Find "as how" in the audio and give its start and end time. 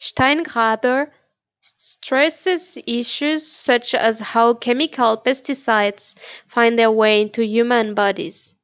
3.92-4.54